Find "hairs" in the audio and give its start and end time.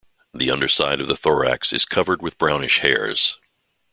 2.79-3.37